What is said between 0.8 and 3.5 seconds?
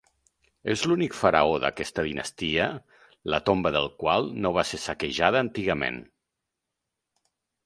l'únic faraó d'aquesta dinastia la